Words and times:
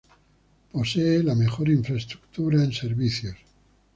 Posee 0.71 1.21
la 1.21 1.35
mejor 1.35 1.69
infraestructura 1.69 2.63
en 2.63 2.71
servicios. 2.73 3.35